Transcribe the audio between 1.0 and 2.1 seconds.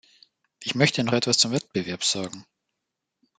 noch etwas zum Wettbewerb